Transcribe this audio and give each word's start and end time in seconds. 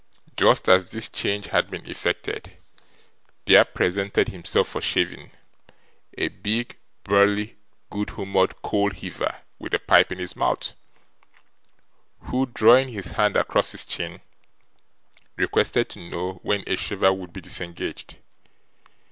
Just 0.35 0.67
as 0.67 0.89
this 0.91 1.09
change 1.09 1.49
had 1.49 1.69
been 1.69 1.85
effected, 1.85 2.57
there 3.45 3.63
presented 3.63 4.29
himself 4.29 4.69
for 4.69 4.81
shaving, 4.81 5.29
a 6.17 6.29
big, 6.29 6.79
burly, 7.03 7.57
good 7.91 8.09
humoured 8.15 8.63
coal 8.63 8.89
heaver 8.89 9.41
with 9.59 9.75
a 9.75 9.79
pipe 9.79 10.11
in 10.11 10.17
his 10.17 10.35
mouth, 10.35 10.73
who, 12.21 12.47
drawing 12.47 12.89
his 12.89 13.11
hand 13.11 13.35
across 13.37 13.73
his 13.73 13.85
chin, 13.85 14.21
requested 15.35 15.87
to 15.89 15.99
know 15.99 16.39
when 16.41 16.63
a 16.65 16.75
shaver 16.77 17.13
would 17.13 17.31
be 17.31 17.41
disengaged. 17.41 18.17